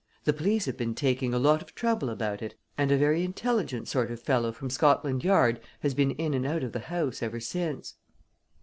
[0.23, 3.87] "The police have been taking a lot of trouble about it, and a very intelligent
[3.87, 7.39] sort of fellow from Scotland Yard has been in and out of the house ever
[7.39, 7.93] since."